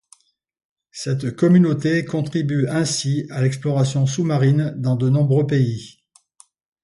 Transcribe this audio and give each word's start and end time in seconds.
Cette 0.89 1.35
communauté 1.35 2.03
contribue 2.05 2.67
ainsi 2.69 3.27
à 3.29 3.39
l'exploration 3.43 4.07
sous-marine 4.07 4.73
dans 4.77 4.95
de 4.95 5.09
nombreux 5.09 5.45
pays. 5.45 5.99